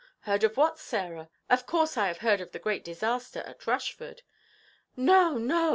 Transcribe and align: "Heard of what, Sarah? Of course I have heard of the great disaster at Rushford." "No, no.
"Heard 0.21 0.43
of 0.43 0.57
what, 0.57 0.79
Sarah? 0.79 1.29
Of 1.47 1.67
course 1.67 1.95
I 1.95 2.07
have 2.07 2.17
heard 2.17 2.41
of 2.41 2.51
the 2.53 2.57
great 2.57 2.83
disaster 2.83 3.41
at 3.41 3.67
Rushford." 3.67 4.23
"No, 4.97 5.37
no. 5.37 5.69